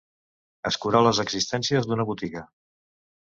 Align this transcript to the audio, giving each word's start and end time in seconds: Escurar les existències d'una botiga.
Escurar 0.69 1.01
les 1.07 1.19
existències 1.25 1.89
d'una 1.91 2.09
botiga. 2.11 2.45